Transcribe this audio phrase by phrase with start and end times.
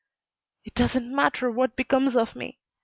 [0.65, 2.57] "It doesn't matter what becomes of me.